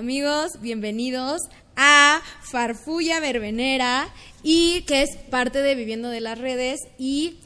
[0.00, 1.40] Amigos, bienvenidos
[1.74, 4.06] a Farfulla Verbenera
[4.42, 7.38] y que es parte de Viviendo de las Redes y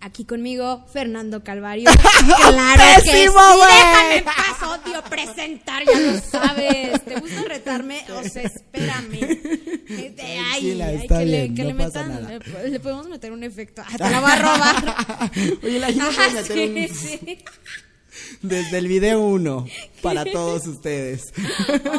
[0.00, 1.90] aquí conmigo Fernando Calvario.
[2.50, 7.04] claro que sí, déjame en paz, odio presentar, ya lo sabes.
[7.04, 8.04] ¿Te gusta retarme?
[8.12, 9.18] O sea, espérame.
[9.88, 13.82] Este, Ay, ay, que le, que no le metan, le, le podemos meter un efecto.
[13.84, 15.30] Ah, te la va a robar.
[15.64, 17.38] Oye, la gente Ajá, puede meter un- sí.
[18.42, 19.66] Desde el video 1
[20.02, 21.22] para todos ustedes.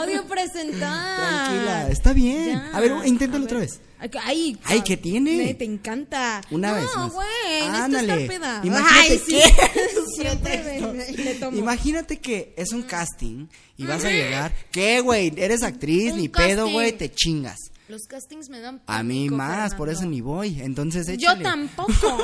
[0.01, 1.17] Odio presentar.
[1.17, 2.49] Tranquila, está bien.
[2.53, 2.71] Ya.
[2.73, 3.79] A ver, inténtalo A otra vez.
[4.23, 5.35] Ay, Ay, ¿qué tiene?
[5.37, 6.39] me- Te encanta.
[6.51, 7.11] Una no, vez más.
[7.11, 8.27] güey, Ándale.
[8.27, 8.61] peda.
[8.63, 9.35] Imagínate Ay, sí.
[10.17, 11.49] que-.
[11.57, 13.47] Imagínate que es un casting
[13.77, 14.53] y vas a llegar.
[14.71, 15.33] ¿Qué, güey?
[15.35, 17.57] Eres actriz, Un ni pedo, güey, te chingas.
[17.89, 20.61] Los castings me dan A mí pánico, más, por eso ni voy.
[20.61, 21.43] Entonces, Yo échale.
[21.43, 22.17] tampoco.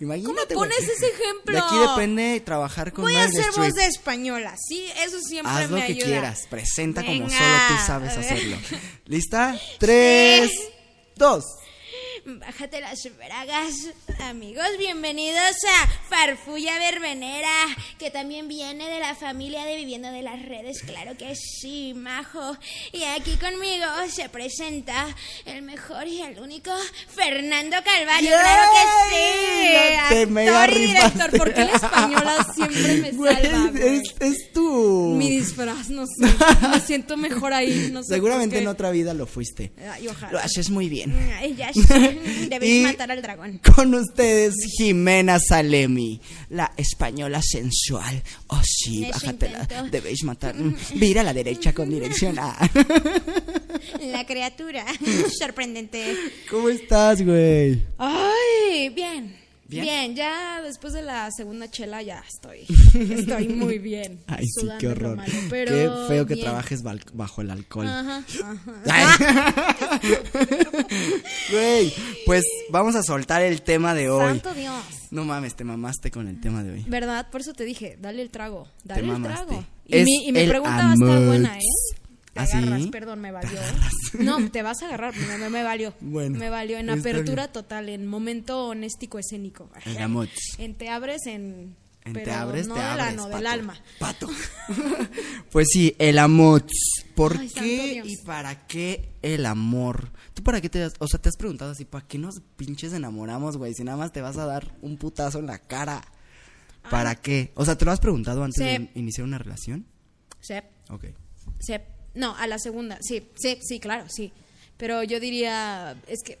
[0.00, 1.52] Imagínate, ¿Cómo pones ese ejemplo?
[1.54, 3.74] De aquí depende trabajar con Voy a hacer voz Streep.
[3.74, 6.06] de española, sí, eso siempre Haz lo me que ayuda.
[6.06, 7.38] quieras, presenta como Venga.
[7.38, 8.56] solo tú sabes hacerlo.
[9.06, 9.58] ¿Lista?
[9.78, 10.50] Tres,
[11.16, 11.44] dos.
[12.26, 17.50] Bájate las bragas, amigos, bienvenidos a Farfulla Verbenera,
[17.98, 22.56] que también viene de la familia de Viviendo de las Redes, claro que sí, majo.
[22.92, 25.06] Y aquí conmigo se presenta
[25.44, 26.70] el mejor y el único
[27.14, 30.24] Fernando Calvario, claro que sí.
[30.46, 35.14] No Actor y director, porque el española siempre me Güey, salva, es, es tu.
[35.18, 36.26] Mi disfraz, no sé,
[36.70, 39.72] me siento mejor ahí, no sé Seguramente en otra vida lo fuiste.
[39.92, 40.32] Ay, ojalá.
[40.32, 41.14] Lo haces muy bien.
[41.38, 42.13] Ay, ya sé,
[42.48, 43.60] debéis Y matar al dragón.
[43.74, 48.22] Con ustedes, Jimena Salemi, la española sensual.
[48.48, 49.60] Oh, sí, Eso bájatela.
[49.62, 49.90] intento.
[49.90, 50.54] Debéis matar.
[50.94, 52.56] Vira a la derecha con dirección A.
[54.00, 54.84] La criatura.
[55.38, 56.16] Sorprendente.
[56.50, 57.82] ¿Cómo estás, güey?
[57.98, 59.36] Ay, bien.
[59.66, 59.84] ¿Bien?
[59.84, 60.14] ¿Bien?
[60.16, 62.66] ya después de la segunda chela ya estoy.
[63.12, 64.20] Estoy muy bien.
[64.26, 65.16] Ay, sí, qué horror.
[65.16, 66.46] malo, pero qué feo que bien.
[66.46, 67.86] trabajes bajo el alcohol.
[67.86, 70.00] Ajá, ajá.
[71.50, 71.92] Güey,
[72.26, 74.24] pues vamos a soltar el tema de hoy.
[74.26, 74.82] Santo Dios.
[75.10, 76.84] No mames, te mamaste con el tema de hoy.
[76.88, 77.30] ¿Verdad?
[77.30, 78.68] Por eso te dije, dale el trago.
[78.82, 79.46] Dale el mamaste.
[79.46, 79.64] trago.
[79.86, 81.60] Y, Es mi, y mi pregunta va a estar buena, ¿eh?
[82.34, 82.56] Te ¿Ah, sí?
[82.58, 83.58] agarras, perdón, me valió.
[84.18, 85.94] No, te vas a agarrar, me, me- me valió.
[86.00, 87.52] Bueno, me valió en apertura bien.
[87.52, 89.70] total, en momento honéstico escénico.
[89.86, 90.28] El amor.
[90.58, 93.06] En te abres en En pero te abres, no te del abres.
[93.06, 93.48] ano, del pato.
[93.48, 93.80] alma.
[94.00, 94.28] Pato.
[95.52, 96.64] pues sí, el amor.
[97.14, 100.10] ¿Por Ay, qué y para qué el amor?
[100.34, 103.56] ¿Tú para qué te o sea, te has preguntado así, ¿para qué nos pinches enamoramos,
[103.56, 103.72] güey?
[103.74, 106.02] Si nada más te vas a dar un putazo en la cara.
[106.90, 107.52] ¿Para qué?
[107.54, 109.86] O sea, ¿te lo has preguntado antes de iniciar una relación?
[110.40, 111.04] Sep, Ok.
[111.60, 111.93] sep.
[112.14, 114.32] No, a la segunda, sí, sí, sí, claro, sí.
[114.76, 116.38] Pero yo diría, es que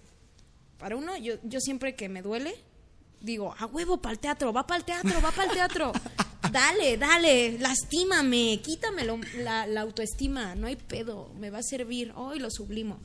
[0.78, 2.54] para uno, yo, yo siempre que me duele,
[3.20, 5.92] digo, a huevo para el teatro, va para el teatro, va para el teatro.
[6.52, 12.12] Dale, dale, lastímame, quítame lo- la, la autoestima, no hay pedo, me va a servir,
[12.14, 13.00] hoy lo sublimo.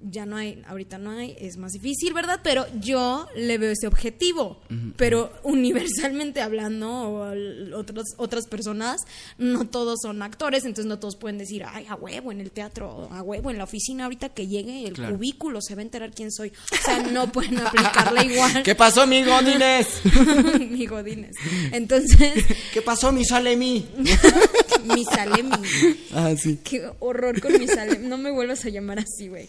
[0.00, 2.40] Ya no hay, ahorita no hay, es más difícil, ¿verdad?
[2.44, 4.60] Pero yo le veo ese objetivo.
[4.96, 7.34] Pero universalmente hablando, o
[7.76, 9.00] otros, otras personas,
[9.38, 13.08] no todos son actores, entonces no todos pueden decir, ay, a huevo en el teatro,
[13.10, 15.16] a huevo en la oficina, ahorita que llegue el Claro.
[15.16, 16.52] cubículo, se va a enterar quién soy.
[16.72, 18.62] O sea, no pueden aplicarla igual.
[18.62, 19.86] ¿Qué pasó, mi Godines?
[20.70, 21.36] mi Godines.
[21.72, 23.86] Entonces, ¿Qué pasó, mi Salemi?
[24.84, 25.50] mi Salemi.
[26.14, 26.58] Ah, sí.
[26.64, 28.06] Qué horror con mi Salemi.
[28.08, 29.48] No me vuelvas a llamar así, güey.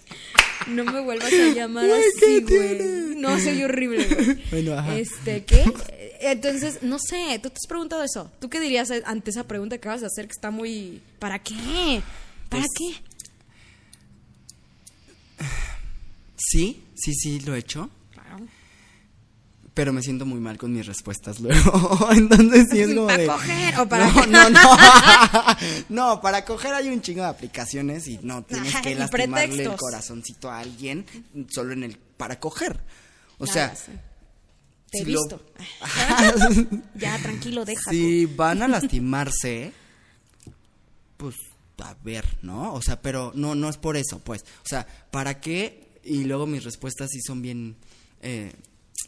[0.67, 3.15] No me vuelvas a llamar así, ¿qué güey.
[3.15, 4.43] No, soy horrible, güey.
[4.51, 4.97] Bueno, ajá.
[4.97, 5.63] Este, ¿qué?
[6.21, 8.31] Entonces, no sé, tú te has preguntado eso.
[8.39, 11.01] ¿Tú qué dirías ante esa pregunta que acabas de hacer que está muy...
[11.19, 12.01] ¿Para qué?
[12.49, 12.93] ¿Para Pues, qué?
[16.35, 17.89] Sí, sí, sí, lo he hecho.
[19.79, 22.09] Pero me siento muy mal con mis respuestas luego.
[22.12, 23.28] Entonces sí es como ¿Para de...
[23.28, 24.69] coger o para No, no, no.
[25.90, 29.79] no, para coger hay un chingo de aplicaciones y no tienes que lastimarle el pretextos.
[29.79, 31.06] corazoncito a alguien
[31.50, 32.78] solo en el para coger.
[33.38, 33.94] O sea, sí.
[34.91, 35.41] Te he lo- visto.
[36.95, 37.89] ya, tranquilo, deja.
[37.89, 39.72] si van a lastimarse,
[41.16, 41.35] pues
[41.81, 42.73] a ver, ¿no?
[42.73, 44.44] O sea, pero no, no es por eso, pues.
[44.65, 45.88] O sea, ¿para qué?
[46.03, 47.77] Y luego mis respuestas sí son bien,
[48.21, 48.51] eh,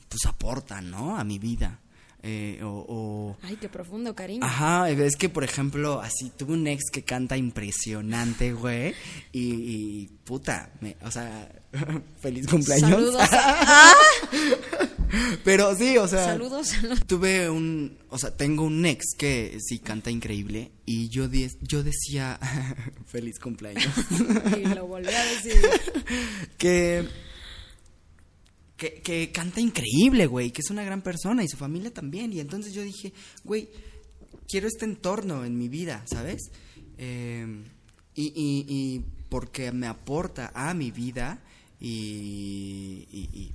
[0.10, 1.18] pues aportan, ¿no?
[1.18, 1.80] A mi vida.
[2.24, 4.46] Eh, o- o Ay, qué profundo, cariño.
[4.46, 8.94] Ajá, es que por ejemplo, así tuve un ex que canta impresionante, güey.
[9.32, 11.52] Y, y, puta, me- o sea,
[12.22, 12.90] feliz cumpleaños.
[12.92, 13.30] Saludos.
[15.44, 17.06] Pero sí, o sea, Saludos, saludos.
[17.06, 21.84] tuve un, o sea, tengo un ex que sí canta increíble y yo di- yo
[21.84, 22.40] decía
[23.08, 23.92] feliz cumpleaños.
[24.58, 25.56] Y lo volví a decir.
[26.58, 27.08] que
[29.04, 32.34] que, canta increíble, güey, que es una gran persona y su familia también.
[32.34, 33.14] Y entonces yo dije,
[33.44, 33.70] güey,
[34.48, 36.52] quiero este entorno en mi vida, ¿sabes?
[36.98, 37.46] Eh,
[38.16, 41.40] y, y, y porque me aporta a mi vida
[41.80, 43.52] y, y- y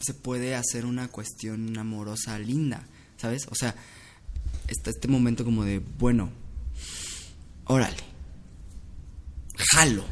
[0.00, 2.86] se puede hacer una cuestión amorosa linda,
[3.16, 3.46] ¿sabes?
[3.50, 3.74] O sea,
[4.68, 6.30] está este momento como de, bueno,
[7.64, 7.96] órale,
[9.56, 10.04] jalo.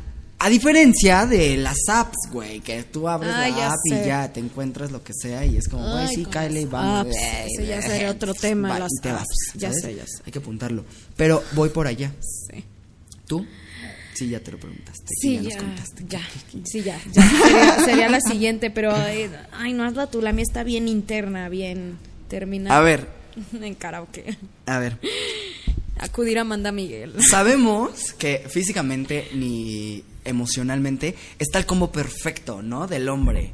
[0.46, 4.02] A diferencia de las apps, güey, que tú abres Ay, la ya app sé.
[4.02, 6.64] y ya te encuentras lo que sea y es como, güey, Ay, sí, cáele y
[6.66, 7.06] vamos.
[7.06, 9.82] apps, eh, ese ya eh, sería otro tema, va, las te vas, apps, ya ¿sabes?
[9.82, 10.22] sé, ya sé.
[10.24, 10.84] Hay que apuntarlo.
[11.16, 12.12] Pero voy por allá.
[12.20, 12.62] Sí.
[13.26, 13.44] ¿Tú?
[14.14, 15.04] Sí, ya te lo preguntaste.
[15.20, 16.04] Sí, ya, nos ya, contaste.
[16.08, 16.20] ya,
[16.64, 17.22] sí, ya, ya.
[17.28, 21.48] Sería, sería la siguiente, pero, eh, ay, no, hazla tú, la mía está bien interna,
[21.48, 21.98] bien
[22.28, 22.78] terminada.
[22.78, 23.08] A ver,
[23.60, 24.38] En karaoke.
[24.66, 24.96] a ver.
[25.98, 27.14] Acudir a Amanda Miguel.
[27.30, 32.86] Sabemos que físicamente ni emocionalmente está el combo perfecto, ¿no?
[32.86, 33.52] Del hombre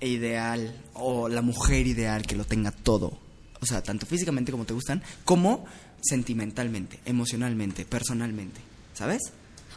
[0.00, 3.18] ideal o la mujer ideal que lo tenga todo.
[3.60, 5.64] O sea, tanto físicamente como te gustan, como
[6.00, 8.60] sentimentalmente, emocionalmente, personalmente.
[8.94, 9.22] ¿Sabes?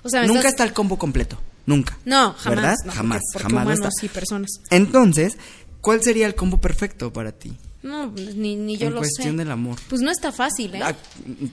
[0.04, 1.40] O sea, me Nunca estás- está el combo completo.
[1.68, 1.98] Nunca.
[2.06, 2.46] No, jamás.
[2.46, 2.76] ¿Verdad?
[2.86, 3.22] no, jamás.
[3.32, 4.06] porque- porque jamás lo humanos está.
[4.06, 4.50] y personas.
[4.70, 5.38] Entonces,
[5.82, 7.54] ¿cuál sería el combo perfecto para ti?
[7.86, 9.38] No, pues, ni, ni yo en lo cuestión sé.
[9.38, 9.78] del amor.
[9.88, 10.80] Pues no está fácil, ¿eh?
[10.84, 10.96] Ah,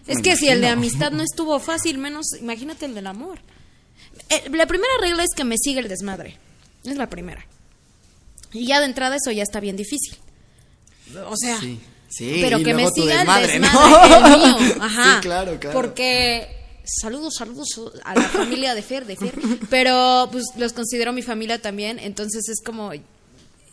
[0.06, 3.38] es que si el de amistad no estuvo fácil, menos imagínate el del amor.
[4.30, 6.38] Eh, la primera regla es que me siga el desmadre.
[6.84, 7.46] Es la primera.
[8.52, 10.16] Y ya de entrada eso ya está bien difícil.
[11.26, 12.38] O sea, Sí, sí.
[12.40, 13.68] pero que me siga desmadre, el ¿no?
[13.68, 14.76] desmadre, el mío.
[14.80, 15.14] Ajá.
[15.16, 15.74] Sí, claro, claro.
[15.80, 16.48] Porque
[16.84, 17.68] saludos, saludos
[18.04, 19.34] a la familia de Fer, de Fer.
[19.70, 22.90] Pero pues los considero mi familia también, entonces es como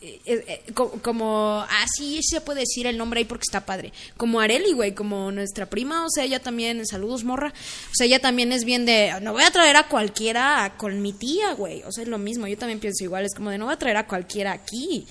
[0.02, 3.92] eh, eh, co- como así se puede decir el nombre ahí porque está padre.
[4.16, 7.52] Como Areli, güey, como nuestra prima, o sea, ella también, saludos morra.
[7.90, 11.12] O sea, ella también es bien de, no voy a traer a cualquiera con mi
[11.12, 11.82] tía, güey.
[11.84, 13.78] O sea, es lo mismo, yo también pienso igual, es como de, no voy a
[13.78, 15.06] traer a cualquiera aquí.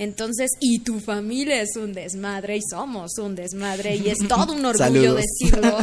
[0.00, 4.64] Entonces, y tu familia es un desmadre y somos un desmadre y es todo un
[4.64, 5.76] orgullo decirlo.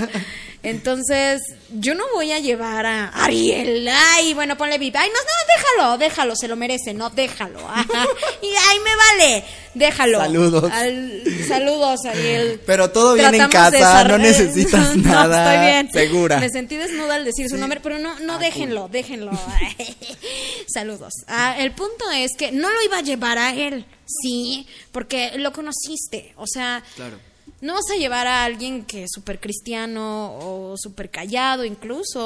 [0.63, 1.39] Entonces,
[1.79, 3.87] yo no voy a llevar a Ariel.
[3.87, 4.95] Ay, bueno, ponle bip.
[4.97, 7.59] Ay, no, no, déjalo, déjalo, se lo merece, no, déjalo.
[7.69, 8.07] Ajá.
[8.41, 9.43] Y ay, me vale,
[9.77, 10.19] déjalo.
[10.19, 10.71] Saludos.
[10.71, 12.59] Al- saludos, Ariel.
[12.65, 15.53] Pero todo bien en Tratamos casa, no necesitas No, nada.
[15.53, 15.91] estoy bien.
[15.91, 16.39] Segura.
[16.39, 19.31] Me sentí desnuda al decir su nombre, pero no, no Ah, déjenlo, déjenlo.
[20.73, 21.13] Saludos.
[21.27, 25.51] Ah, el punto es que no lo iba a llevar a él, sí, porque lo
[25.53, 26.33] conociste.
[26.37, 27.19] O sea, Claro.
[27.61, 32.19] No vas a llevar a alguien que es súper cristiano o súper callado incluso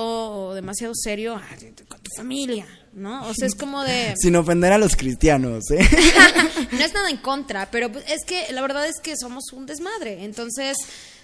[0.49, 1.47] o demasiado serio a-
[1.87, 3.27] con tu familia, ¿no?
[3.27, 4.13] O sea, es como de...
[4.21, 5.79] Sin ofender a los cristianos, ¿eh?
[6.71, 9.65] no es nada en contra, pero pues, es que la verdad es que somos un
[9.65, 10.23] desmadre.
[10.23, 10.75] Entonces,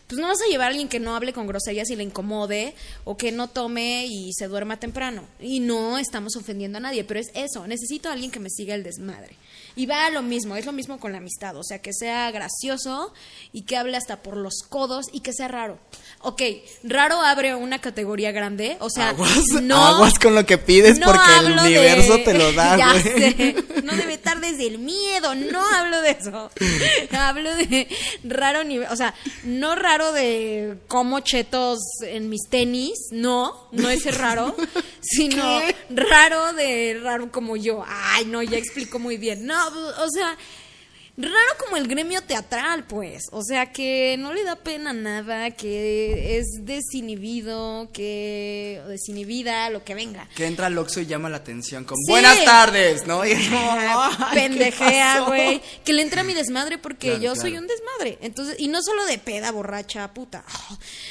[0.07, 2.73] pues no vas a llevar a alguien que no hable con groserías y le incomode
[3.03, 5.23] o que no tome y se duerma temprano.
[5.39, 7.67] Y no estamos ofendiendo a nadie, pero es eso.
[7.67, 9.35] Necesito a alguien que me siga el desmadre.
[9.75, 11.55] Y va a lo mismo, es lo mismo con la amistad.
[11.57, 13.13] O sea, que sea gracioso
[13.53, 15.77] y que hable hasta por los codos y que sea raro.
[16.21, 16.41] Ok,
[16.83, 18.77] raro abre una categoría grande.
[18.79, 19.75] O sea, aguas, no.
[19.85, 23.03] aguas con lo que pides No porque el universo de- te lo da, Ya güey.
[23.03, 23.55] sé.
[23.83, 25.35] No debe estar desde el miedo.
[25.35, 26.49] No hablo de eso.
[27.11, 27.87] Hablo de
[28.23, 28.87] raro nivel.
[28.91, 29.13] O sea,
[29.43, 32.97] no raro de como chetos en mis tenis.
[33.11, 34.55] No, no ese raro.
[35.01, 37.83] Sino raro de raro como yo.
[37.87, 39.45] Ay, no, ya explico muy bien.
[39.45, 40.37] No, o sea.
[41.19, 43.23] Raro como el gremio teatral, pues.
[43.31, 48.81] O sea, que no le da pena nada, que es desinhibido, que.
[48.85, 50.29] o desinhibida, lo que venga.
[50.35, 52.11] Que entra al Oxxo y llama la atención con Sí.
[52.11, 53.25] buenas tardes, ¿no?
[53.25, 55.61] Y es como, Ah, "Ay, ¿qué pendejea, pasó?" güey.
[55.83, 57.41] Que le entra a mi desmadre porque Claro, yo claro.
[57.41, 58.17] soy un desmadre.
[58.21, 60.43] Entonces, y no solo de peda, borracha, puta.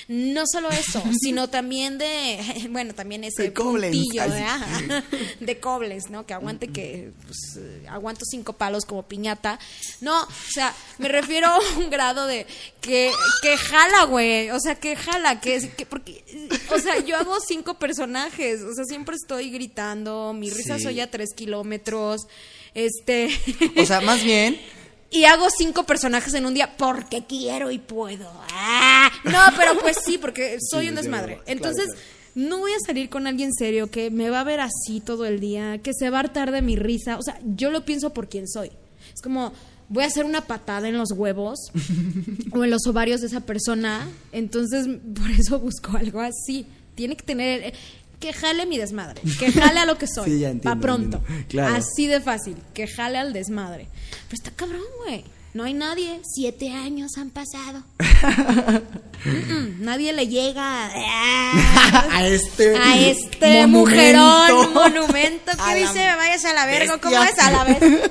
[0.09, 2.39] No solo eso, sino también de,
[2.71, 5.03] bueno, también ese De puntillo, ¿verdad?
[5.41, 6.25] De Koblenz, ¿no?
[6.27, 9.59] Que aguante que, pues, eh, aguanto cinco palos como piñata.
[10.00, 12.47] No, o sea, me refiero a un grado de
[12.81, 13.11] que,
[13.43, 14.50] que jala, güey.
[14.50, 16.23] O sea, que jala, que, es- que porque,
[16.75, 18.61] o sea, yo hago cinco personajes.
[18.62, 20.85] O sea, siempre estoy gritando, mi risa Sí.
[20.85, 22.26] soy a tres kilómetros.
[22.75, 23.29] Este.
[23.81, 24.61] O sea, más bien,
[25.11, 28.31] y hago cinco personajes en un día porque quiero y puedo.
[28.53, 29.11] ¡Ah!
[29.25, 31.35] No, pero pues sí, porque soy Sí, un desmadre.
[31.37, 32.00] claro, Entonces, claro.
[32.35, 35.41] no voy a salir con alguien serio que me va a ver así todo el
[35.41, 37.17] día, que se va a hartar de mi risa.
[37.17, 38.71] O sea, yo lo pienso por quien soy.
[39.15, 39.53] Es como,
[39.88, 41.59] voy a hacer una patada en los huevos
[42.52, 44.09] o en los ovarios de esa persona.
[44.33, 46.66] Entonces, por eso busco algo así.
[46.95, 47.75] Tiene que tener.
[48.21, 51.16] Que jale mi desmadre, que jale a lo que soy, Sí, ya entiendo, pronto.
[51.19, 51.47] entiendo.
[51.49, 51.75] Claro.
[51.76, 53.88] Así de fácil, que jale al desmadre.
[54.28, 55.23] Pero está cabrón, güey.
[55.52, 56.21] No hay nadie.
[56.35, 57.83] Siete años han pasado.
[59.81, 63.78] Nadie le llega a, a este a este monumento.
[63.78, 66.99] mujerón monumento que dice vayas a la verga.
[66.99, 67.78] ¿Cómo es a la vez?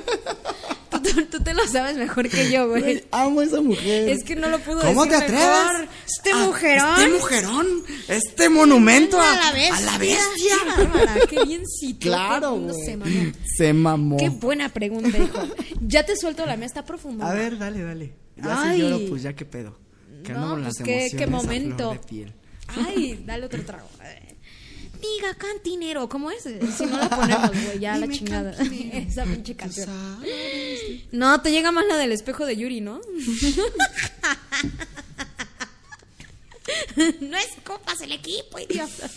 [1.30, 3.04] ¿Tú te lo sabes mejor que yo, güey.
[3.10, 4.08] Amo a esa mujer.
[4.08, 5.46] Es que no lo pudo ¿Cómo decir te atreves?
[5.72, 5.88] mejor.
[6.06, 6.98] Este a- mujerón.
[7.00, 7.66] Este mujerón.
[8.08, 9.76] Este monumento a, a la bestia.
[9.76, 10.56] a la bestia.
[10.76, 12.00] Qué bárbara, qué bien citó.
[12.08, 12.84] Claro, güey.
[12.84, 13.32] se mamó.
[13.56, 14.16] Se mamó.
[14.16, 15.38] Qué buena pregunta, hijo.
[15.80, 17.30] Ya te suelto la mía, está profunda.
[17.30, 18.14] A ver, dale, dale.
[18.36, 18.76] Ya Ay.
[18.76, 19.78] si lloro, pues ya qué pedo.
[20.24, 21.96] Que No, pues qué- qué a momento.
[22.68, 23.88] Ay, dale otro trago.
[25.00, 26.42] Diga cantinero, ¿cómo es?
[26.42, 28.52] Si no la ponemos, güey, ya la chingada.
[28.92, 29.86] Esa pinche Tú canción.
[29.86, 30.80] sabes.
[31.12, 33.00] No, te llega más la del espejo de Yuri, ¿no?
[37.20, 39.08] no escopas el equipo, idiota.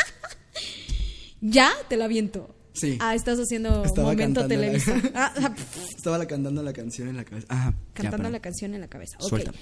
[1.40, 2.54] ya te la viento.
[2.72, 2.96] Sí.
[3.00, 4.94] Ah, estás haciendo Estaba momento la- televisa.
[5.14, 5.54] Ah, ah,
[5.96, 7.74] Estaba la- cantando la canción en la cabeza.
[7.94, 9.16] Cantando la canción en la cabeza.
[9.20, 9.28] Ok.
[9.28, 9.52] Suelta.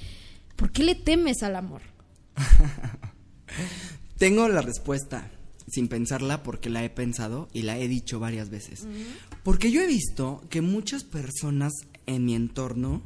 [0.57, 1.81] ¿Por qué le temes al amor?
[4.19, 5.31] Tengo la respuesta
[5.71, 8.87] sin pensarla porque la he pensado y la he dicho varias veces.
[9.43, 11.73] Porque yo he visto que muchas personas
[12.07, 13.03] en mi entorno,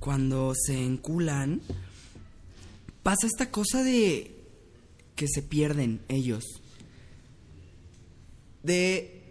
[0.00, 1.60] cuando se enculan,
[3.02, 4.34] pasa esta cosa de
[5.16, 6.44] que se pierden ellos.
[8.62, 9.22] De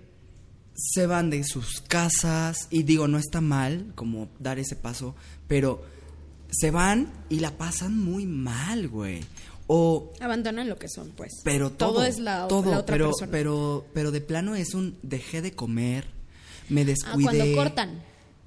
[0.76, 5.16] se van de sus casas y digo, no está mal como dar ese paso,
[5.48, 5.84] pero
[6.52, 9.22] se van y la pasan muy mal, güey.
[9.68, 11.32] O Abandonan lo que son, pues.
[11.44, 13.32] pero todo, es la, todo, la otra pero, persona.
[13.32, 16.06] pero, pero de plano es un dejé de comer,
[16.70, 17.38] me ah, descuidé.
[17.38, 18.04] cuando cortan.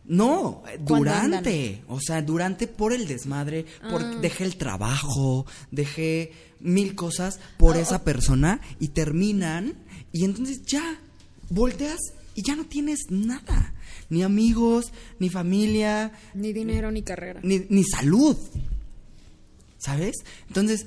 [0.09, 4.19] No, durante, o sea, durante por el desmadre, por Ah.
[4.21, 8.05] dejé el trabajo, dejé mil cosas por Ah, esa oh.
[8.05, 9.75] persona y terminan
[10.13, 11.01] y entonces ya
[11.49, 11.99] volteas
[12.35, 13.75] y ya no tienes nada,
[14.11, 17.41] ni amigos, ni familia, Ni dinero ni carrera.
[17.43, 18.37] ni, ni salud.
[19.79, 20.17] ¿Sabes?
[20.49, 20.87] Entonces,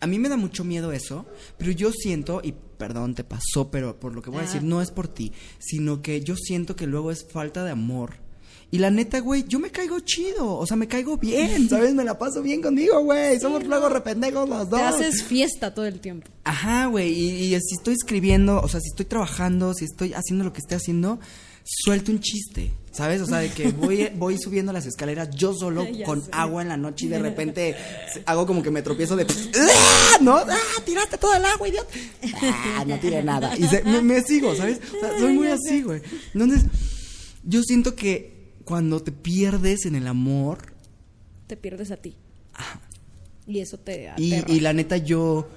[0.00, 1.26] a mí me da mucho miedo eso,
[1.58, 4.80] pero yo siento, y perdón, te pasó, pero por lo que voy a decir, no
[4.80, 8.14] es por ti, sino que yo siento que luego es falta de amor.
[8.72, 11.92] Y la neta, güey, yo me caigo chido, o sea, me caigo bien, ¿sabes?
[11.92, 13.38] Me la paso bien conmigo, güey.
[13.40, 14.80] Somos luego rependejos los dos.
[14.80, 16.30] Te haces fiesta todo el tiempo.
[16.44, 20.44] Ajá, güey, y, y si estoy escribiendo, o sea, si estoy trabajando, si estoy haciendo
[20.44, 21.18] lo que esté haciendo,
[21.64, 23.20] suelto un chiste, ¿sabes?
[23.20, 26.68] O sea, de que voy, voy subiendo las escaleras yo solo Ya con agua en
[26.68, 27.76] la noche y de repente
[28.26, 29.26] hago como que me tropiezo de...
[29.58, 30.18] ¡Ah!
[30.20, 30.36] ¿No?
[30.36, 30.58] ¡Ah!
[30.84, 31.92] Tiraste todo el agua, idiota.
[32.42, 32.84] ¡Ah!
[32.86, 33.56] No tiré nada.
[33.56, 34.80] Y se- me, me sigo, ¿sabes?
[34.96, 36.02] O sea, soy muy así, güey.
[36.34, 36.64] Entonces,
[37.44, 40.58] yo siento que cuando te pierdes en el amor,
[41.46, 42.14] Te pierdes a ti.
[43.46, 45.48] Y eso te Y, y la neta, yo.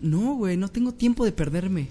[0.00, 1.86] No, güey, no tengo tiempo de perderme.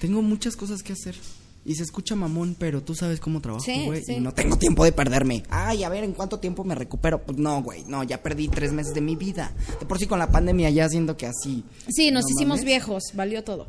[0.00, 1.16] Tengo muchas cosas que hacer.
[1.64, 4.02] Y se escucha mamón, pero tú sabes cómo trabajo, güey.
[4.02, 4.14] sí.
[4.14, 5.44] Y no tengo tiempo de perderme.
[5.48, 7.22] Ay, a ver, ¿en cuánto tiempo me recupero?
[7.22, 9.52] Pues no, güey, no, ya perdí tres meses de mi vida.
[9.78, 11.64] De por sí con la pandemia ya siento que así.
[11.88, 12.64] Sí, nos No hicimos mames.
[12.64, 13.68] viejos, valió todo.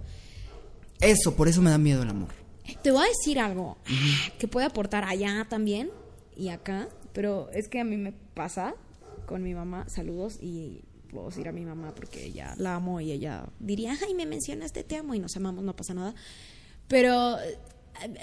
[1.02, 2.30] Eso, por eso me da miedo el amor.
[2.82, 3.78] Te voy a decir algo
[4.40, 5.90] que puede aportar allá también
[6.36, 8.74] y acá, pero es que a mí me pasa
[9.28, 10.82] con mi mamá, saludos y
[11.12, 14.84] puedo decir a mi mamá porque ella la amo y ella diría, ay, me mencionaste,
[14.84, 16.16] te amo y nos amamos, no pasa nada.
[16.88, 17.38] Pero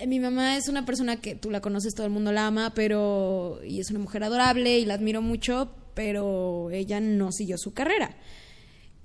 [0.06, 3.60] mi mamá es una persona que tú la conoces, todo el mundo la ama, pero
[3.64, 8.16] y es una mujer adorable y la admiro mucho, pero ella no siguió su carrera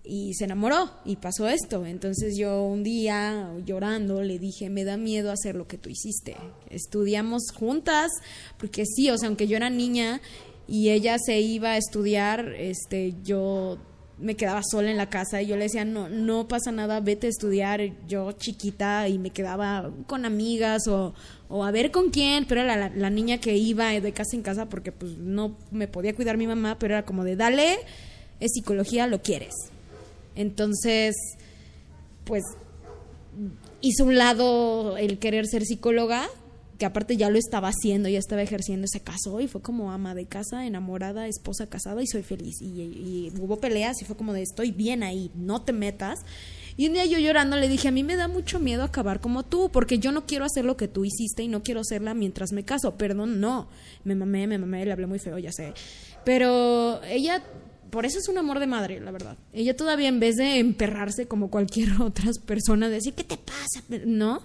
[0.07, 1.85] y se enamoró y pasó esto.
[1.85, 6.35] Entonces yo un día llorando le dije, me da miedo hacer lo que tú hiciste.
[6.69, 8.11] Estudiamos juntas,
[8.57, 10.21] porque sí, o sea, aunque yo era niña
[10.67, 13.77] y ella se iba a estudiar, este, yo
[14.17, 17.27] me quedaba sola en la casa y yo le decía, no, no pasa nada, vete
[17.27, 21.13] a estudiar, yo chiquita y me quedaba con amigas o,
[21.49, 24.41] o a ver con quién, pero era la, la niña que iba de casa en
[24.41, 27.77] casa porque pues no me podía cuidar mi mamá, pero era como de, dale,
[28.39, 29.53] es psicología, lo quieres.
[30.35, 31.15] Entonces,
[32.23, 32.43] pues
[33.81, 36.27] hizo un lado el querer ser psicóloga,
[36.77, 40.15] que aparte ya lo estaba haciendo, ya estaba ejerciendo, se casó y fue como ama
[40.15, 42.61] de casa, enamorada, esposa casada y soy feliz.
[42.61, 46.19] Y, hubo peleas y fue como de estoy bien ahí, no te metas.
[46.77, 49.43] Y un día yo llorando le dije, a mí me da mucho miedo acabar como
[49.43, 52.51] tú, porque yo no quiero hacer lo que tú hiciste y no quiero hacerla mientras
[52.51, 52.95] me caso.
[52.97, 53.69] Perdón, no.
[54.03, 55.73] Me mamé, me mamé, le hablé muy feo, ya sé.
[56.25, 57.41] Pero ella
[57.89, 59.37] por eso es un amor de madre, la verdad.
[59.53, 63.83] Ella todavía en vez de emperrarse como cualquier otra persona, decir, ¿qué te pasa?
[64.05, 64.41] No,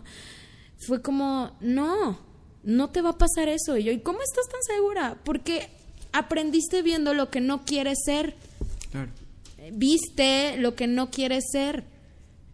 [0.87, 2.19] fue como, no,
[2.63, 3.77] no te va a pasar eso.
[3.77, 5.19] Y yo, ¿y cómo estás tan segura?
[5.25, 5.69] Porque
[6.13, 8.35] aprendiste viendo lo que no quieres ser,
[8.91, 9.11] Claro.
[9.73, 11.85] viste lo que no quieres ser.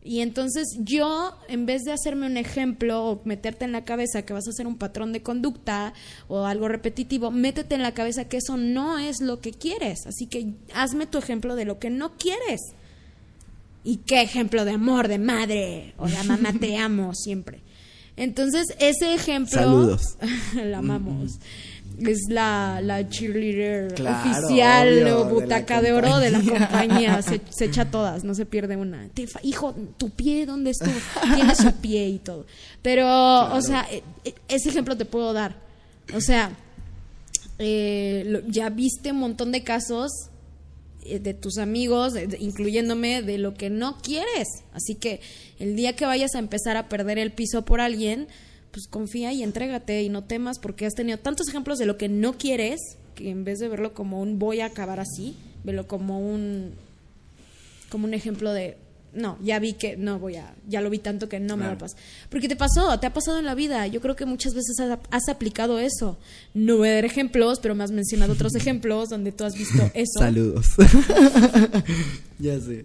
[0.02, 4.32] Y entonces yo, en vez de hacerme un ejemplo o meterte en la cabeza que
[4.32, 5.94] vas a hacer un patrón de conducta
[6.28, 10.06] o algo repetitivo, métete en la cabeza que eso no es lo que quieres.
[10.06, 12.60] Así que hazme tu ejemplo de lo que no quieres.
[13.82, 15.94] ¿Y qué ejemplo de amor, de madre?
[15.98, 17.62] O la mamá te amo siempre.
[18.16, 19.58] Entonces, ese ejemplo.
[19.58, 20.16] Saludos.
[20.54, 21.38] la amamos.
[21.98, 27.22] Es la, la cheerleader Claro, oficial obvio, o butaca de, oro de la compañía.
[27.22, 29.08] Se, se echa todas, no se pierde una.
[29.14, 30.92] Te fa- hijo, tu pie, ¿dónde estuvo?
[31.34, 32.44] Tiene su pie y todo.
[32.82, 33.06] Pero,
[33.54, 35.56] o sea, e- e- ese ejemplo te puedo dar.
[36.14, 36.50] O sea,
[37.58, 40.10] eh, ya viste un montón de casos
[41.20, 44.48] de tus amigos, incluyéndome, de lo que no quieres.
[44.72, 45.20] Así que
[45.58, 48.28] el día que vayas a empezar a perder el piso por alguien,
[48.70, 52.08] pues confía y entrégate y no temas porque has tenido tantos ejemplos de lo que
[52.08, 52.80] no quieres
[53.16, 55.34] que en vez de verlo como un voy a acabar así,
[55.64, 56.74] velo como un
[57.88, 58.76] como un ejemplo de
[59.16, 61.72] no, ya vi que no voy a, ya lo vi tanto que no me va
[61.72, 61.98] a pasar.
[62.30, 63.86] Porque te pasó, te ha pasado en la vida.
[63.86, 66.18] Yo creo que muchas veces has, has aplicado eso.
[66.54, 69.90] No voy a dar ejemplos, pero me has mencionado otros ejemplos donde tú has visto
[69.94, 70.18] eso.
[70.20, 70.66] Saludos.
[72.38, 72.84] ya sé.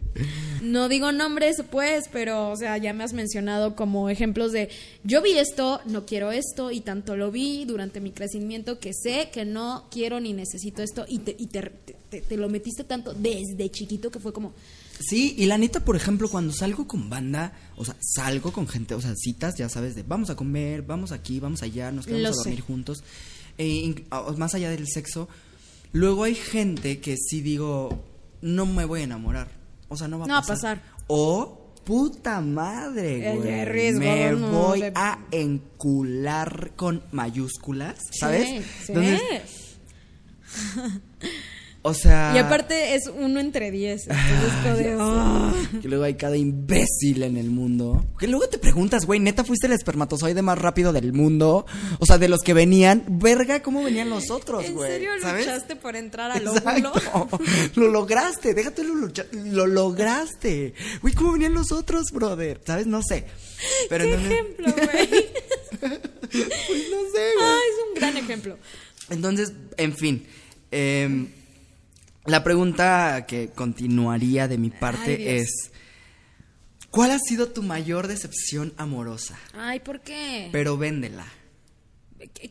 [0.62, 4.70] No digo nombres, pues, pero, o sea, ya me has mencionado como ejemplos de
[5.04, 9.30] yo vi esto, no quiero esto, y tanto lo vi durante mi crecimiento que sé
[9.34, 11.62] que no quiero ni necesito esto, y te, y te,
[12.10, 14.54] te- te lo metiste tanto desde chiquito que fue como,
[15.00, 18.94] Sí, y la neta, por ejemplo, cuando salgo con banda, o sea, salgo con gente,
[18.94, 22.24] o sea, citas, ya sabes, de vamos a comer, vamos aquí, vamos allá, nos quedamos
[22.24, 22.40] Lo a sé.
[22.50, 23.04] dormir juntos,
[23.58, 25.28] e a- más allá del sexo,
[25.92, 28.04] luego hay gente que sí digo,
[28.42, 29.50] no me voy a enamorar,
[29.90, 30.82] o sea, no va a No va a pasar.
[30.82, 31.04] pasar.
[31.08, 38.48] O, puta madre, Eh, güey, riesgo, me no, voy de- a encular con mayúsculas, ¿sabes?
[38.48, 38.94] Sí, sí.
[38.94, 39.22] Entonces,
[41.84, 42.34] o sea...
[42.36, 44.08] Y aparte es uno entre diez.
[44.08, 45.52] Entonces, de, "Ah".
[45.82, 48.06] Que luego hay cada imbécil en el mundo.
[48.20, 51.66] Que luego te preguntas, güey, neta fuiste el espermatozoide más rápido del mundo.
[52.00, 54.92] O sea, de los que venían, verga, ¿cómo venían los otros, ¿En güey?
[54.92, 55.46] serio ¿Sabes?
[55.46, 56.92] luchaste por entrar al óvulo?
[57.76, 60.74] Lo lograste, déjate lo, lucha- lo lograste.
[61.02, 62.62] Güey, ¿cómo venían los otros, brother?
[62.66, 62.86] ¿Sabes?
[62.88, 63.26] No sé.
[63.90, 65.10] Pero ¿Qué ejemplo, güey?
[65.80, 67.42] Pues no sé, güey.
[67.42, 68.58] Ah, es un gran ejemplo.
[69.10, 70.26] Entonces, en fin.
[70.72, 71.28] em,
[72.26, 75.72] la pregunta que continuaría de mi parte Ay, es:
[76.90, 79.40] ¿Cuál ha sido tu mayor decepción amorosa?
[79.54, 80.50] Ay, ¿por qué?
[80.52, 81.26] Pero véndela.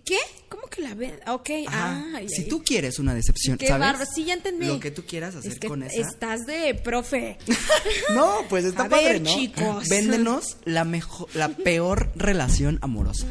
[0.05, 0.19] ¿Qué?
[0.49, 1.21] ¿Cómo que la ven?
[1.29, 2.03] Ok, Ajá.
[2.17, 2.49] ay, si ay.
[2.49, 3.81] tú quieres una decepción, Qué ¿sabes?
[3.87, 4.11] bárbaro.
[4.13, 4.67] Sí, ya entendí.
[4.67, 5.95] Lo que tú quieras hacer Es que con esa.
[6.01, 7.39] Estás de profe.
[8.15, 9.31] No, pues está A padre, ver, ¿no?
[9.33, 9.89] chicos.
[9.89, 13.27] Véndenos la mejor, la peor relación amorosa.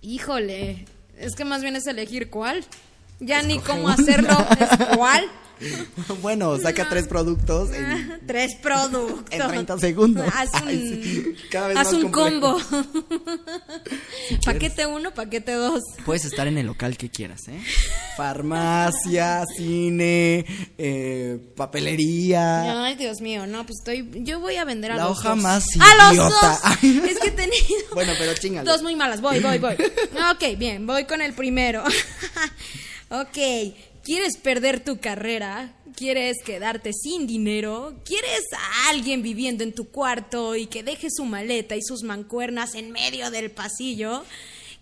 [0.00, 0.86] Híjole,
[1.18, 2.64] es que más bien es elegir cuál.
[3.20, 3.94] Ya ni cómo una.
[3.94, 4.36] hacerlo,
[4.96, 5.24] cuál.
[6.20, 9.24] bueno, saca tres productos en, Tres productos.
[9.30, 10.26] en 30 segundos.
[10.34, 12.58] Haz un, Ay, sí, cada vez haz más un complejo.
[12.58, 13.34] combo.
[14.44, 15.80] paquete uno, paquete dos.
[16.04, 17.60] Puedes estar en el local que quieras, ¿eh?
[18.16, 20.44] Farmacia, cine,
[20.76, 22.84] eh, papelería.
[22.84, 24.10] Ay, Dios mío, no, pues estoy.
[24.24, 25.38] Yo voy a vender a La los hoja dos.
[25.38, 26.58] más ¡A los idiota!
[26.62, 26.82] dos!
[27.10, 27.94] Es que he tenido.
[27.94, 28.68] Bueno, pero chingale.
[28.68, 29.74] Dos muy malas, voy, voy, voy.
[30.32, 31.82] Ok, bien, voy con el primero.
[33.10, 35.74] Ok, ¿quieres perder tu carrera?
[35.96, 37.94] ¿Quieres quedarte sin dinero?
[38.04, 42.74] ¿Quieres a alguien viviendo en tu cuarto y que deje su maleta y sus mancuernas
[42.74, 44.24] en medio del pasillo?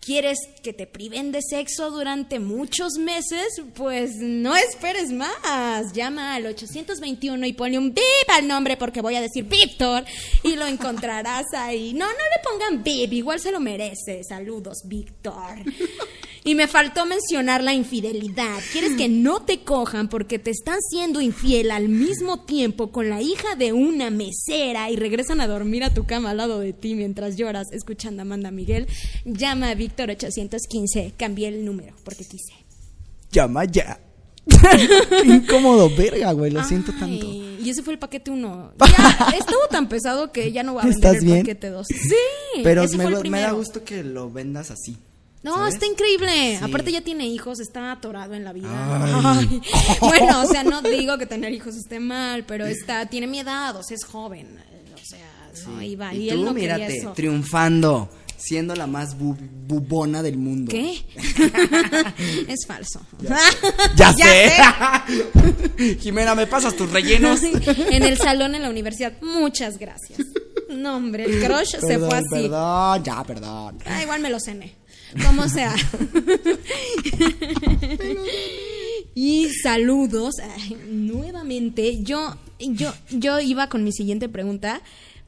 [0.04, 3.62] ¿Quieres que te priven de sexo durante muchos meses?
[3.74, 5.92] Pues no esperes más.
[5.92, 10.04] Llama al 821 y ponle un bip al nombre porque voy a decir Víctor
[10.42, 11.94] y lo encontrarás ahí.
[11.94, 14.24] No, no le pongan bip, igual se lo merece.
[14.24, 15.58] Saludos, Víctor.
[16.44, 18.58] Y me faltó mencionar la infidelidad.
[18.72, 23.22] ¿Quieres que no te cojan porque te están siendo infiel al mismo tiempo con la
[23.22, 26.94] hija de una mesera y regresan a dormir a tu cama al lado de ti
[26.96, 28.88] mientras lloras escuchando a Amanda Miguel?
[29.24, 31.14] Llama a Víctor 815.
[31.16, 32.54] Cambié el número porque quise.
[33.30, 34.00] Llama ya.
[34.44, 36.50] Qué incómodo, verga, güey.
[36.50, 37.24] Lo siento tanto.
[37.24, 38.72] Y ese fue el paquete 1.
[38.80, 41.38] Ya estuvo tan pesado que ya no voy a vender ¿Estás el bien?
[41.42, 41.86] paquete 2.
[41.86, 44.96] Sí, Pero ese me, fue el gu- me da gusto que lo vendas así.
[45.42, 45.74] No, ¿sabes?
[45.74, 46.58] está increíble.
[46.58, 46.64] Sí.
[46.64, 48.68] Aparte ya tiene hijos, está atorado en la vida.
[49.34, 49.60] Ay.
[49.64, 49.98] Ay.
[50.00, 53.74] Bueno, o sea, no digo que tener hijos esté mal, pero está, tiene mi edad,
[53.76, 54.58] o sea, es joven.
[54.94, 56.14] O sea, no iba.
[56.14, 57.12] Y, Y él tú, no quería mírate, eso.
[57.12, 60.70] triunfando, siendo la más bu- bubona del mundo.
[60.70, 61.04] ¿Qué?
[62.48, 63.00] es falso.
[63.20, 63.36] Ya,
[63.96, 65.96] Ya sé.
[66.00, 67.42] Jimena, ¿me pasas tus rellenos?
[67.42, 69.12] en el salón en la universidad.
[69.20, 70.20] Muchas gracias.
[70.70, 72.28] No, hombre, el crush se Perdón, fue así.
[72.48, 73.78] Perdón, ya, perdón.
[73.84, 74.74] Ah, igual me lo cené.
[75.24, 75.74] Como sea.
[79.14, 80.34] y saludos.
[80.42, 84.82] Ay, nuevamente, yo, yo, yo iba con mi siguiente pregunta,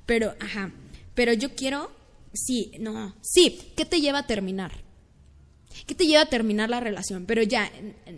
[0.06, 0.72] pero, ajá.
[1.14, 1.90] Pero yo quiero.
[2.32, 3.14] Sí, no.
[3.22, 4.72] Sí, ¿qué te lleva a terminar?
[5.86, 7.26] ¿Qué te lleva a terminar la relación?
[7.26, 7.70] Pero ya,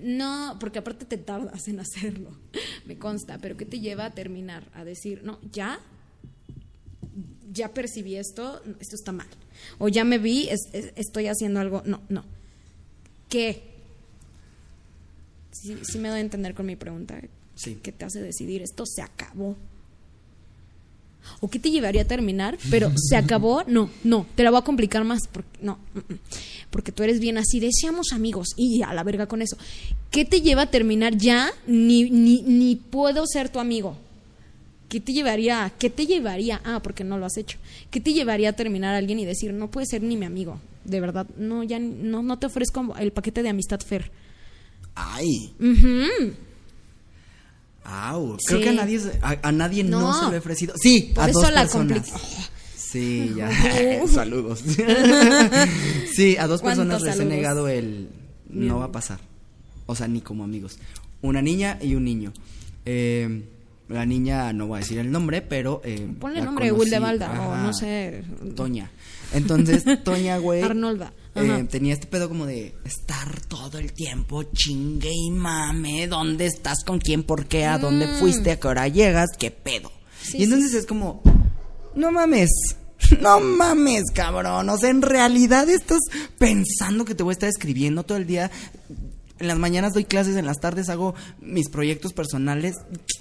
[0.02, 2.38] no, porque aparte te tardas en hacerlo,
[2.86, 4.70] me consta, pero ¿qué te lleva a terminar?
[4.74, 5.80] A decir, no, ya,
[7.52, 9.26] ya percibí esto, esto está mal.
[9.78, 11.82] O ya me vi, es- es- estoy haciendo algo.
[11.86, 12.24] No, no.
[13.28, 13.62] ¿Qué?
[15.52, 17.20] Sí, sí me doy a entender con mi pregunta.
[17.54, 17.78] Sí.
[17.82, 19.56] ¿Qué te hace decidir esto se acabó?
[21.40, 22.56] ¿O qué te llevaría a terminar?
[22.70, 26.18] Pero se acabó, no, no, te la voy a complicar más, porque, no, mm, mm.
[26.70, 29.56] porque tú eres bien así, deseamos amigos y a la verga con eso.
[30.10, 31.50] ¿Qué te lleva a terminar ya?
[31.66, 33.96] Ni, ni, ni puedo ser tu amigo.
[34.88, 35.72] ¿Qué te llevaría?
[35.78, 36.60] ¿Qué te llevaría?
[36.64, 37.58] Ah, porque no lo has hecho.
[37.90, 40.60] ¿Qué te llevaría a terminar a alguien y decir, no puede ser ni mi amigo?
[40.84, 44.10] De verdad, no, ya no, no te ofrezco el paquete de amistad Fer.
[44.94, 45.52] Ay.
[47.84, 48.36] Au.
[48.46, 48.64] Creo Sí.
[48.64, 50.00] que a nadie, a, a nadie no.
[50.00, 50.18] No.
[50.20, 50.74] se lo he ofrecido.
[50.80, 52.12] Sí, Por a eso dos la personas.
[52.76, 53.50] Sí, ya.
[54.08, 54.60] Saludos.
[56.14, 58.08] sí, a dos personas ¿Cuántos les he negado el
[58.48, 59.18] no va a pasar.
[59.86, 60.78] O sea, ni como amigos.
[61.22, 62.32] Una niña y un niño.
[62.84, 63.44] Eh,
[63.88, 65.80] la niña, no voy a decir el nombre, pero.
[65.84, 66.84] Eh, Ponle la nombre, conocí.
[66.84, 68.24] Wildevalda, o no sé.
[68.54, 68.90] Toña.
[69.32, 70.62] Entonces, Toña, güey.
[70.62, 71.12] Arnolda.
[71.34, 76.06] eh, tenía este pedo como de estar todo el tiempo chingue y mame.
[76.06, 76.84] ¿Dónde estás?
[76.84, 77.22] ¿Con quién?
[77.22, 77.66] ¿Por qué?
[77.66, 78.50] ¿A dónde fuiste?
[78.52, 79.30] ¿A qué hora llegas?
[79.38, 79.88] ¿Qué pedo?
[79.90, 79.92] Mm.
[80.22, 81.22] Sí, y entonces es como,
[81.94, 82.50] no mames.
[83.20, 84.68] No mames, cabrón.
[84.70, 86.00] O sea, en realidad estás
[86.38, 88.50] pensando que te voy a estar escribiendo todo el día.
[89.38, 92.76] En las mañanas doy clases, en las tardes hago mis proyectos personales.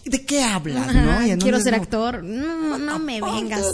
[0.06, 1.12] ¿De qué hablas, no?
[1.12, 2.24] Ajá, quiero ser como- actor.
[2.24, 3.66] No, no me vengas.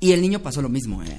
[0.00, 1.18] y el niño pasó lo mismo, ¿eh?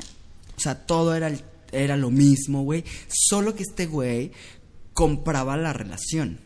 [0.58, 2.84] O sea, todo era, el- era lo mismo, güey.
[3.08, 4.32] Solo que este güey
[4.93, 6.39] compraba la relación.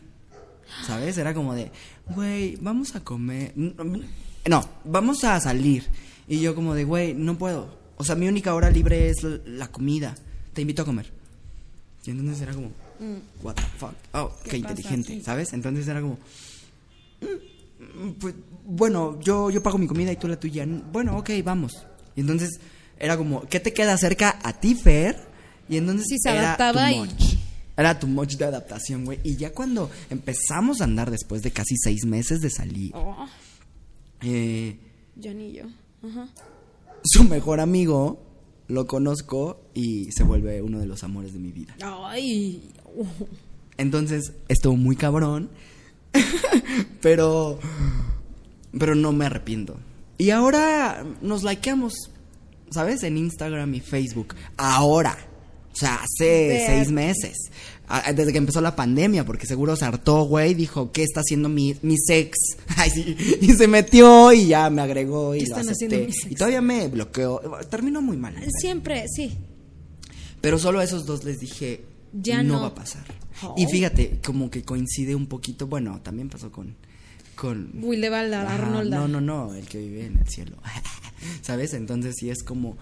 [0.86, 1.18] ¿Sabes?
[1.18, 1.70] Era como de,
[2.14, 3.52] güey, vamos a comer.
[3.56, 5.84] No, vamos a salir.
[6.26, 7.78] Y yo como de, güey, no puedo.
[7.96, 10.14] O sea, mi única hora libre es la comida.
[10.54, 11.12] Te invito a comer.
[12.06, 12.70] Y entonces era como,
[13.42, 13.94] what the fuck.
[14.12, 15.22] Oh, qué, ¿Qué inteligente.
[15.22, 15.52] ¿sabes?
[15.52, 16.18] Entonces era como,
[17.20, 18.34] "Mm, pues,
[18.64, 20.66] bueno, yo, yo pago mi comida y tú la tuya.
[20.92, 21.86] Bueno, ok, vamos.
[22.16, 22.60] Y entonces
[22.98, 25.16] era como, ¿qué te queda cerca a ti, Fer?
[25.68, 27.38] Y entonces Sí, se era adaptaba too y-.
[27.76, 29.20] Era tu much de adaptación, güey.
[29.24, 33.26] Y ya cuando empezamos a andar después de casi seis meses de salir, Oh,
[34.22, 34.76] eh,
[35.16, 35.64] ya ni yo.
[36.02, 36.28] Ajá.
[37.04, 38.20] su mejor amigo
[38.68, 41.74] lo conozco y se vuelve uno de los amores de mi vida.
[41.82, 42.70] Ay.
[43.76, 45.50] Entonces, estuvo muy cabrón.
[47.00, 47.58] pero.
[48.78, 49.76] Pero no me arrepiento.
[50.18, 51.94] Y ahora nos likeamos.
[52.70, 53.02] ¿Sabes?
[53.02, 54.34] En Instagram y Facebook.
[54.56, 55.16] Ahora.
[55.72, 57.36] O sea, hace seis meses.
[57.88, 60.54] Ah, Desde que empezó la pandemia, porque seguro se hartó, güey.
[60.54, 62.36] Dijo, ¿qué está haciendo mi, mi sex?
[62.76, 63.16] Ay, sí.
[63.40, 65.86] Y se metió y ya me agregó y ¿Qué lo están acepté.
[65.86, 66.32] haciendo mi sex?
[66.32, 67.40] Y todavía me bloqueó.
[67.70, 68.34] Terminó muy mal.
[68.60, 69.36] Siempre, sí.
[70.40, 72.60] Pero solo a esos dos les dije, Ya no, no.
[72.62, 73.04] va a pasar.
[73.42, 73.54] Oh.
[73.56, 76.76] Y fíjate, como que coincide un poquito, bueno, también pasó con...
[77.36, 78.96] con Wildevalda, Ajá, Arnolda.
[78.98, 80.56] No, no, no, el que vive en el cielo.
[81.42, 81.74] ¿Sabes?
[81.74, 82.76] Entonces sí es como...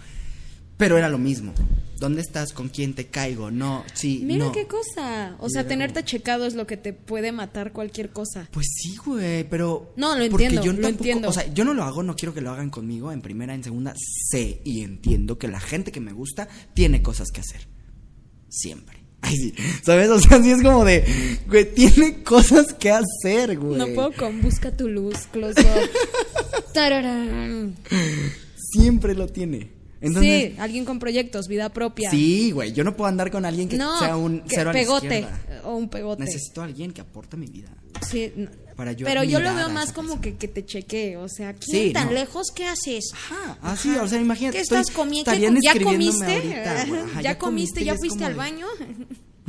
[0.76, 1.52] Pero era lo mismo.
[1.98, 2.52] ¿Dónde estás?
[2.52, 3.50] ¿Con quién te caigo?
[3.50, 4.52] No, sí, Mira no.
[4.52, 5.34] qué cosa.
[5.40, 8.48] O sea, tenerte como- checado es lo que te puede matar cualquier cosa.
[8.52, 9.92] Pues sí, güey, pero...
[9.96, 11.28] No, lo entiendo, yo lo tampoco- entiendo.
[11.30, 13.64] O sea, yo no lo hago, no quiero que lo hagan conmigo en primera, en
[13.64, 13.92] segunda.
[13.96, 17.66] Sé y entiendo que la gente que me gusta tiene cosas que hacer.
[18.48, 18.98] Siempre.
[19.20, 19.54] Ay, sí.
[19.82, 20.08] ¿Sabes?
[20.10, 21.04] O sea, sí es como de...
[21.48, 23.78] Güey, tiene cosas que hacer, güey.
[23.78, 25.90] No puedo con Busca tu luz, close up.
[26.72, 27.74] Tararán.
[28.56, 29.70] Siempre lo tiene.
[30.00, 30.52] Entonces...
[30.52, 32.10] sí, alguien con proyectos, vida propia.
[32.10, 34.72] Sí, güey, yo no puedo andar con alguien que no, sea un que- cero a
[34.72, 35.62] la pegote izquierda.
[35.64, 36.22] o un pegote.
[36.24, 37.68] Necesito a alguien que aporte mi vida.
[38.08, 38.48] Sí, no.
[38.78, 40.22] Para yo Pero yo lo veo más como persona.
[40.22, 42.12] que, que te chequee, o sea, ¿quién Sí, tan no.
[42.12, 43.10] lejos qué haces?
[43.12, 44.56] Ajá, así, o sea, imagínate.
[44.58, 45.34] ¿Qué estás comiendo?
[45.34, 46.24] ¿Ya comiste?
[46.32, 46.82] ahorita.
[46.82, 47.84] Ajá, ¿Ya, comiste?
[47.84, 48.66] ¿Ya fuiste al baño?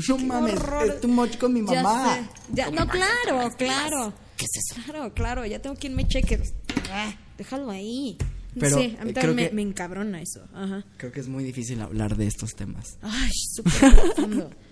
[0.08, 2.28] No Qué mames, es too much con mi Ya mamá.
[2.54, 4.14] Ya- Con no, mamá, claro, claro.
[4.38, 4.82] ¿Qué es eso?
[4.86, 6.42] Claro, claro, ya tengo quien me cheque.
[6.90, 8.18] Ah, déjalo ahí.
[8.60, 10.42] Pero, sí, a mí eh, también me, que- me encabrona eso.
[10.56, 10.84] Ajá.
[10.98, 12.98] Creo que es muy difícil hablar de estos temas.
[13.04, 14.50] Ay, súper profundo.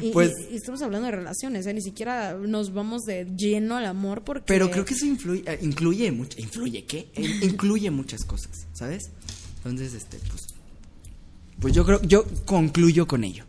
[0.00, 1.74] Y, Pues- y estamos hablando de relaciones, ¿eh?
[1.74, 4.44] ni siquiera nos vamos de lleno al amor porque...
[4.46, 7.08] Pero creo que eso influye, eh, incluye mucho, influye qué?
[7.14, 9.10] Eh, incluye muchas cosas, ¿sabes?
[9.58, 10.46] Entonces, este, pues,
[11.60, 13.44] pues yo creo, yo concluyo con ello.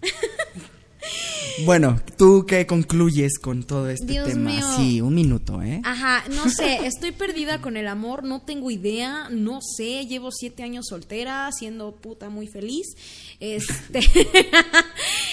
[1.66, 4.50] bueno, ¿tú qué concluyes con todo este Dios tema?
[4.52, 4.66] mío.
[4.76, 5.82] Sí, un minuto, ¿eh?
[5.84, 10.62] Ajá, no sé, estoy perdida con el amor, no tengo idea, no sé, llevo siete
[10.62, 12.86] años soltera, siendo puta muy feliz.
[13.40, 14.00] Este.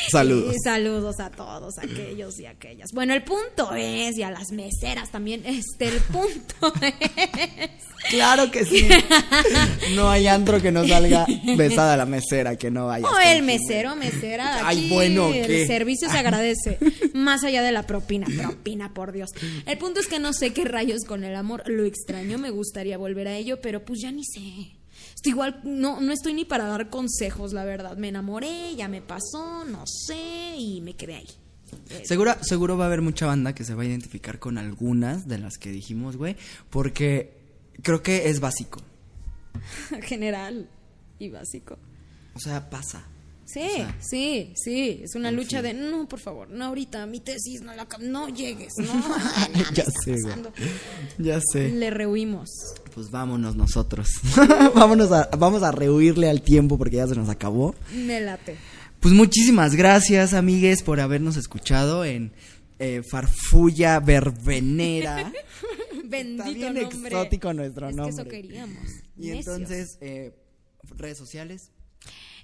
[0.11, 0.55] Saludos.
[0.55, 2.91] Y saludos a todos aquellos y aquellas.
[2.93, 7.83] Bueno, el punto es, y a las meseras también, este, el punto es...
[8.09, 8.87] Claro que sí.
[9.95, 11.25] No hay antro que no salga
[11.57, 13.07] besada la mesera, que no vaya.
[13.07, 14.55] O el mesero, mesera.
[14.55, 15.67] de Ay, bueno, el ¿qué?
[15.67, 16.77] servicio se agradece.
[17.13, 18.27] Más allá de la propina.
[18.37, 19.31] Propina, por Dios.
[19.65, 21.63] El punto es que no sé qué rayos con el amor.
[21.67, 24.76] Lo extraño, me gustaría volver a ello, pero pues ya ni sé.
[25.15, 27.97] Estoy igual, no, no estoy ni para dar consejos, la verdad.
[27.97, 31.27] Me enamoré, ya me pasó, no sé, y me quedé ahí.
[32.03, 35.37] Seguro, seguro va a haber mucha banda que se va a identificar con algunas de
[35.37, 36.37] las que dijimos, güey,
[36.69, 37.37] porque
[37.81, 38.81] creo que es básico.
[40.03, 40.69] General
[41.19, 41.77] y básico.
[42.35, 43.03] O sea, pasa.
[43.47, 44.99] Sí, O sea, sí, sí.
[45.03, 45.77] Es una lucha fin.
[45.77, 48.85] de, no, por favor, no ahorita, mi tesis, no, la, no llegues, no.
[49.73, 50.17] Ya está sé.
[51.17, 51.69] Ya sé.
[51.69, 52.49] Le rehuimos.
[52.93, 54.09] Pues vámonos nosotros.
[54.75, 57.73] Vámonos a, vamos a rehuirle al tiempo porque ya se nos acabó.
[57.93, 58.57] Me late.
[58.99, 62.33] Pues muchísimas gracias, amigues, por habernos escuchado en
[62.79, 65.31] eh, Farfulla Verbenera.
[66.05, 67.07] Bendito bien nombre.
[67.15, 68.41] exótico nuestro es Que eso nombre.
[68.41, 68.77] queríamos.
[69.17, 69.37] Y Necios.
[69.55, 70.33] entonces, eh,
[70.97, 71.71] redes sociales.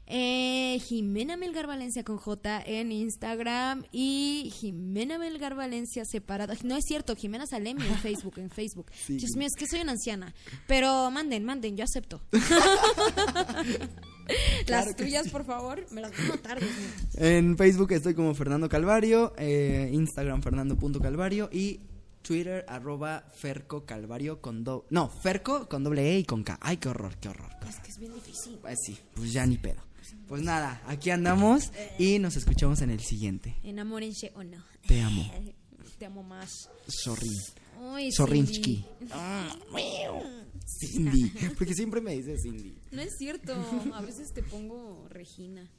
[0.05, 6.55] Eh, Jimena Melgar Valencia con J en Instagram y Jimena Melgar Valencia separada.
[6.63, 8.87] No es cierto, Jimena Salemi en Facebook, en Facebook.
[9.03, 9.17] Sí.
[9.17, 10.33] Dios mío, es que soy una anciana.
[10.65, 12.21] Pero manden, manden, yo acepto.
[14.27, 16.69] Las Claro tuyas, por favor, me las Dios mío.
[17.15, 21.81] En Facebook estoy como Fernando Calvario, eh, Instagram Fernando.calvario y
[22.21, 24.87] Twitter arroba Ferco Calvario con doble...
[24.89, 26.57] No, Ferco con doble E y con K.
[26.61, 27.51] Ay, qué horror, qué horror.
[27.67, 28.57] Es que es bien difícil.
[28.61, 29.81] Pues sí, pues ya ni pedo.
[30.27, 33.57] Pues nada, aquí andamos y nos escuchamos en el siguiente.
[33.63, 34.63] Enamórense o no.
[34.87, 35.31] Te amo.
[35.99, 36.49] Te amo más.
[36.87, 37.33] Sorrin.
[37.79, 38.85] Ay, Sorrinsky.
[40.79, 41.29] Cindy.
[41.31, 41.31] Cindy.
[41.57, 42.77] Porque siempre me dice Cindy.
[42.91, 43.53] No es cierto.
[43.93, 45.69] A veces te pongo Regina.